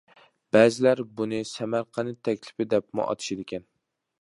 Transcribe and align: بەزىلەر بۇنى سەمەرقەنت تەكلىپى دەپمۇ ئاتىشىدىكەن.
بەزىلەر 0.55 1.01
بۇنى 1.19 1.41
سەمەرقەنت 1.49 2.17
تەكلىپى 2.29 2.67
دەپمۇ 2.73 3.07
ئاتىشىدىكەن. 3.07 3.69